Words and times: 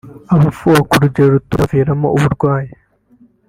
Abafuha 0.35 0.79
ku 0.89 0.95
rugero 1.03 1.27
rutuma 1.35 1.63
byabaviramo 1.63 2.07
uburwayi 2.15 2.71